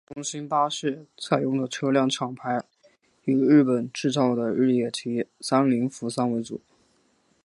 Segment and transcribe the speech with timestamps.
[0.15, 2.63] 中兴巴士采用的车辆厂牌
[3.25, 6.59] 以日本制造的日野及三菱扶桑为主。